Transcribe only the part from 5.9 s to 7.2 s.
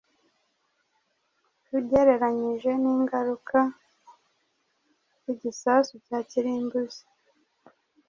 cya kirimbuzi